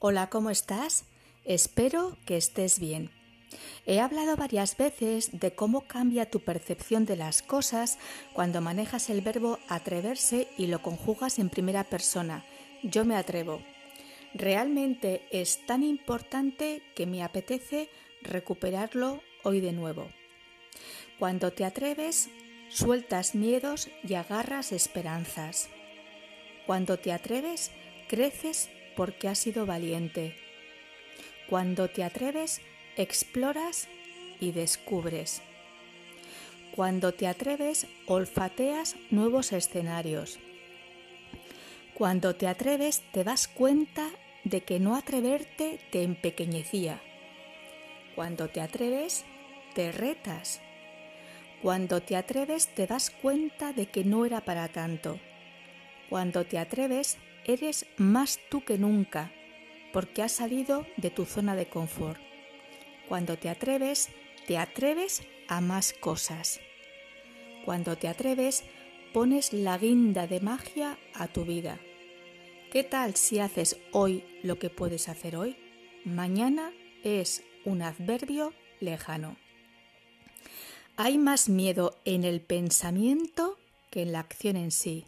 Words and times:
Hola, 0.00 0.30
¿cómo 0.30 0.50
estás? 0.50 1.06
Espero 1.44 2.16
que 2.24 2.36
estés 2.36 2.78
bien. 2.78 3.10
He 3.84 3.98
hablado 3.98 4.36
varias 4.36 4.76
veces 4.76 5.40
de 5.40 5.56
cómo 5.56 5.88
cambia 5.88 6.30
tu 6.30 6.38
percepción 6.38 7.04
de 7.04 7.16
las 7.16 7.42
cosas 7.42 7.98
cuando 8.32 8.60
manejas 8.60 9.10
el 9.10 9.22
verbo 9.22 9.58
atreverse 9.68 10.46
y 10.56 10.68
lo 10.68 10.82
conjugas 10.82 11.40
en 11.40 11.50
primera 11.50 11.82
persona. 11.82 12.44
Yo 12.84 13.04
me 13.04 13.16
atrevo. 13.16 13.60
Realmente 14.34 15.26
es 15.32 15.66
tan 15.66 15.82
importante 15.82 16.80
que 16.94 17.06
me 17.06 17.24
apetece 17.24 17.90
recuperarlo 18.22 19.20
hoy 19.42 19.60
de 19.60 19.72
nuevo. 19.72 20.06
Cuando 21.18 21.52
te 21.52 21.64
atreves, 21.64 22.28
sueltas 22.68 23.34
miedos 23.34 23.88
y 24.06 24.14
agarras 24.14 24.70
esperanzas. 24.70 25.68
Cuando 26.66 27.00
te 27.00 27.12
atreves, 27.12 27.72
creces 28.06 28.70
porque 28.98 29.28
has 29.28 29.38
sido 29.38 29.64
valiente. 29.64 30.34
Cuando 31.48 31.88
te 31.88 32.02
atreves, 32.02 32.60
exploras 32.96 33.86
y 34.40 34.50
descubres. 34.50 35.40
Cuando 36.74 37.14
te 37.14 37.28
atreves, 37.28 37.86
olfateas 38.06 38.96
nuevos 39.12 39.52
escenarios. 39.52 40.40
Cuando 41.94 42.34
te 42.34 42.48
atreves, 42.48 43.04
te 43.12 43.22
das 43.22 43.46
cuenta 43.46 44.10
de 44.42 44.62
que 44.62 44.80
no 44.80 44.96
atreverte 44.96 45.78
te 45.92 46.02
empequeñecía. 46.02 47.00
Cuando 48.16 48.48
te 48.48 48.60
atreves, 48.60 49.24
te 49.74 49.92
retas. 49.92 50.60
Cuando 51.62 52.02
te 52.02 52.16
atreves, 52.16 52.66
te 52.74 52.88
das 52.88 53.10
cuenta 53.10 53.72
de 53.72 53.86
que 53.86 54.02
no 54.02 54.26
era 54.26 54.40
para 54.40 54.66
tanto. 54.66 55.20
Cuando 56.08 56.44
te 56.44 56.58
atreves, 56.58 57.16
eres 57.48 57.86
más 57.96 58.38
tú 58.50 58.62
que 58.62 58.78
nunca, 58.78 59.32
porque 59.92 60.22
has 60.22 60.32
salido 60.32 60.86
de 60.98 61.10
tu 61.10 61.24
zona 61.24 61.56
de 61.56 61.66
confort. 61.66 62.20
Cuando 63.08 63.38
te 63.38 63.48
atreves, 63.48 64.10
te 64.46 64.58
atreves 64.58 65.22
a 65.48 65.62
más 65.62 65.94
cosas. 65.94 66.60
Cuando 67.64 67.96
te 67.96 68.06
atreves, 68.06 68.64
pones 69.14 69.54
la 69.54 69.78
guinda 69.78 70.26
de 70.26 70.40
magia 70.40 70.98
a 71.14 71.26
tu 71.26 71.44
vida. 71.44 71.80
¿Qué 72.70 72.84
tal 72.84 73.16
si 73.16 73.38
haces 73.38 73.78
hoy 73.92 74.24
lo 74.42 74.58
que 74.58 74.68
puedes 74.68 75.08
hacer 75.08 75.34
hoy? 75.34 75.56
Mañana 76.04 76.70
es 77.02 77.42
un 77.64 77.80
adverbio 77.80 78.52
lejano. 78.78 79.36
Hay 80.96 81.16
más 81.16 81.48
miedo 81.48 81.96
en 82.04 82.24
el 82.24 82.42
pensamiento 82.42 83.58
que 83.88 84.02
en 84.02 84.12
la 84.12 84.20
acción 84.20 84.56
en 84.56 84.70
sí. 84.70 85.06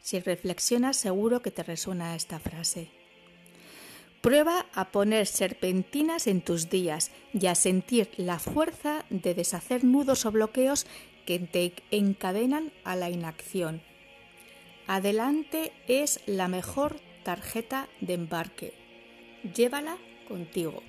Si 0.00 0.20
reflexionas 0.20 0.96
seguro 0.96 1.42
que 1.42 1.50
te 1.50 1.62
resuena 1.62 2.16
esta 2.16 2.38
frase. 2.38 2.90
Prueba 4.20 4.66
a 4.74 4.90
poner 4.90 5.26
serpentinas 5.26 6.26
en 6.26 6.42
tus 6.42 6.68
días 6.68 7.10
y 7.32 7.46
a 7.46 7.54
sentir 7.54 8.10
la 8.16 8.38
fuerza 8.38 9.04
de 9.08 9.34
deshacer 9.34 9.82
nudos 9.82 10.26
o 10.26 10.32
bloqueos 10.32 10.86
que 11.24 11.38
te 11.38 11.72
encadenan 11.90 12.72
a 12.84 12.96
la 12.96 13.08
inacción. 13.08 13.82
Adelante 14.86 15.72
es 15.88 16.20
la 16.26 16.48
mejor 16.48 17.00
tarjeta 17.22 17.88
de 18.00 18.14
embarque. 18.14 18.74
Llévala 19.54 19.96
contigo. 20.28 20.82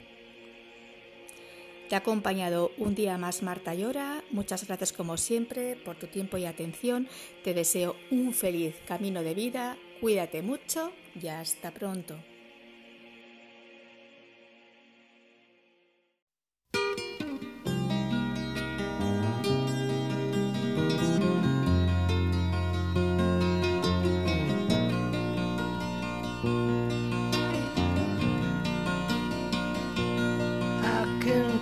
Te 1.92 1.96
ha 1.96 2.00
acompañado 2.00 2.72
un 2.78 2.96
día 2.96 3.18
más 3.18 3.44
Marta 3.44 3.74
Llora. 3.76 4.24
Muchas 4.32 4.66
gracias 4.66 4.94
como 4.94 5.18
siempre 5.18 5.76
por 5.76 5.98
tu 5.98 6.08
tiempo 6.08 6.38
y 6.38 6.46
atención. 6.46 7.10
Te 7.44 7.54
deseo 7.54 7.98
un 8.12 8.34
feliz 8.34 8.76
camino 8.88 9.24
de 9.24 9.34
vida. 9.34 9.78
Cuídate 10.00 10.42
mucho 10.42 10.94
y 11.22 11.28
hasta 11.28 11.72
pronto. 11.72 12.16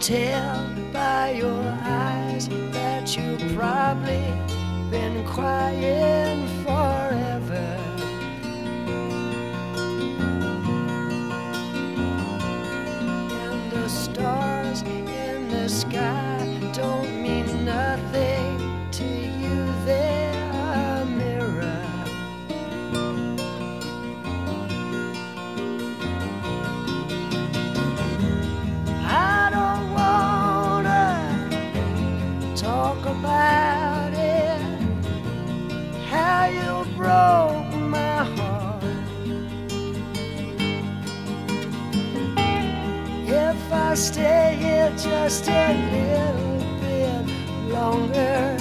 Tell 0.10 0.68
by 0.92 1.30
your 1.38 1.64
eyes 1.84 2.50
that 2.72 3.16
you've 3.16 3.56
probably 3.56 4.26
been 4.90 5.24
crying 5.24 6.48
forever. 6.66 7.99
I 43.90 43.96
stay 43.96 44.56
here 44.62 44.92
just 44.92 45.48
a 45.50 45.74
little 45.90 46.62
bit 46.80 47.26
longer. 47.74 48.56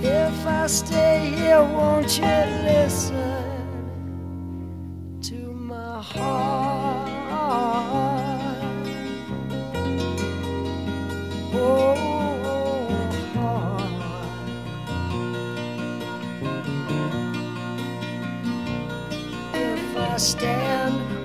If 0.00 0.46
I 0.46 0.68
stay 0.68 1.34
here, 1.34 1.64
won't 1.64 2.18
you 2.18 2.36
listen 2.62 3.42
to 5.22 5.52
my 5.52 6.00
heart? 6.00 7.08
Oh, 11.52 11.96
heart. 13.34 13.90
If 19.52 19.96
I 19.96 20.16
stand 20.16 21.17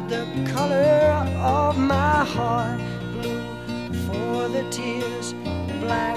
hide 0.00 0.08
the 0.08 0.52
color 0.52 1.26
of 1.38 1.78
my 1.78 2.24
heart? 2.24 2.80
Blue 3.12 3.92
for 4.06 4.48
the 4.48 4.68
tears, 4.70 5.32
black 5.80 6.16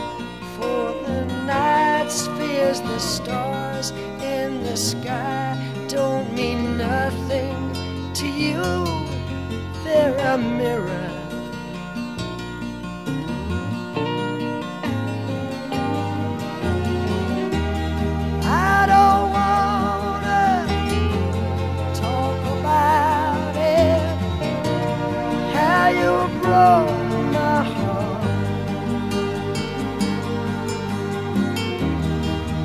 for 0.56 0.94
the 1.06 1.26
night's 1.46 2.28
fears. 2.28 2.82
The 2.82 3.00
stars 3.00 3.92
in 4.22 4.64
the 4.64 4.78
sky 4.78 5.58
don't 5.88 6.34
mean 6.34 6.78
nothing 6.78 7.74
to 8.14 8.28
you. 8.28 8.62
They're 9.84 10.18
a 10.34 10.38
mirror. 10.38 11.13
You 25.92 26.30
broke 26.42 26.90
my 27.34 27.64
heart. 27.64 28.24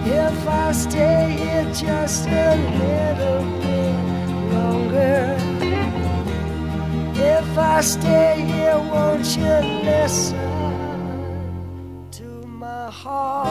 If 0.06 0.48
I 0.48 0.72
stay 0.72 1.36
here 1.40 1.64
just 1.74 2.26
a 2.26 2.54
little 2.82 3.42
bit 3.60 3.96
longer. 4.54 5.36
If 7.20 7.58
I 7.58 7.80
stay 7.80 8.40
here, 8.40 8.78
won't 8.78 9.26
you 9.36 9.56
listen 9.82 10.38
to 12.12 12.46
my 12.46 12.90
heart? 12.90 13.47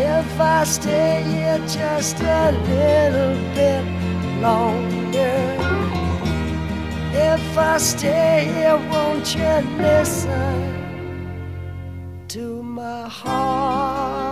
If 0.00 0.40
I 0.40 0.62
stay 0.62 1.24
here 1.24 1.58
just 1.66 2.20
a 2.20 2.52
little 2.52 3.34
bit 3.52 3.84
longer. 4.40 5.58
If 7.12 7.58
I 7.58 7.78
stay 7.78 8.44
here, 8.54 8.76
won't 8.90 9.34
you 9.34 9.54
listen 9.76 10.54
to 12.28 12.62
my 12.62 13.08
heart? 13.08 14.27